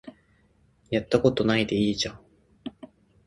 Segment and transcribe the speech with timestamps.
[0.89, 2.21] やったことないでいいじゃん